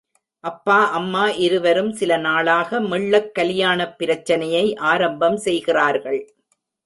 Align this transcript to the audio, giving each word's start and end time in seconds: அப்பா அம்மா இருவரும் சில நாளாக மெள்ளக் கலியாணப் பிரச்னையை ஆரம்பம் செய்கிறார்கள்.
அப்பா 0.43 0.91
அம்மா 0.91 1.29
இருவரும் 1.39 1.91
சில 1.91 2.17
நாளாக 2.17 2.79
மெள்ளக் 2.81 3.29
கலியாணப் 3.39 3.95
பிரச்னையை 3.99 4.75
ஆரம்பம் 4.75 5.37
செய்கிறார்கள். 5.37 6.21